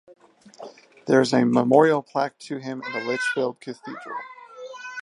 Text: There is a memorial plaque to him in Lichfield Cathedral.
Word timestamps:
There 1.05 1.21
is 1.21 1.31
a 1.31 1.45
memorial 1.45 2.01
plaque 2.01 2.35
to 2.49 2.57
him 2.57 2.81
in 2.81 3.05
Lichfield 3.05 3.61
Cathedral. 3.61 4.17